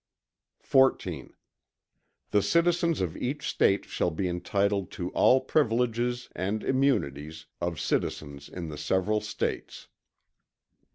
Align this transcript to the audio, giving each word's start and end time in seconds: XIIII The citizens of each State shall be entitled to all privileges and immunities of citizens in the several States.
XIIII 0.63 1.29
The 2.31 2.41
citizens 2.41 3.01
of 3.01 3.15
each 3.15 3.47
State 3.47 3.85
shall 3.85 4.09
be 4.09 4.27
entitled 4.27 4.89
to 4.93 5.11
all 5.11 5.39
privileges 5.41 6.27
and 6.35 6.63
immunities 6.63 7.45
of 7.61 7.79
citizens 7.79 8.49
in 8.49 8.69
the 8.69 8.79
several 8.79 9.21
States. 9.21 9.89